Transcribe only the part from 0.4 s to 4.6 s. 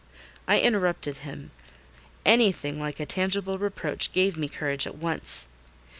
I interrupted him. Anything like a tangible reproach gave me